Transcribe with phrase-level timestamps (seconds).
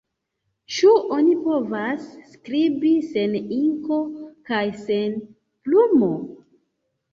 [0.77, 4.01] Ĉu oni povas skribi sen inko
[4.51, 6.13] kaj sen plumo?